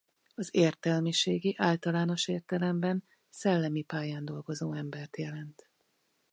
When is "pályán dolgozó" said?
3.83-4.73